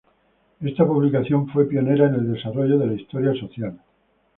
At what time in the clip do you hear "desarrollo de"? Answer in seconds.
2.33-2.87